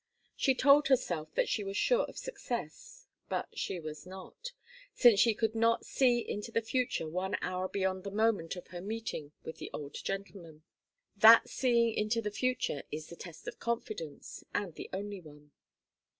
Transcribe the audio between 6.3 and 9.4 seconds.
the future one hour beyond the moment of her meeting